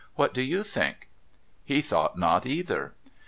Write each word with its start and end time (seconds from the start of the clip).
'W'hat 0.17 0.33
do 0.33 0.41
you 0.41 0.63
think?' 0.63 1.09
He 1.63 1.79
thought 1.83 2.17
not, 2.17 2.47
either. 2.47 2.95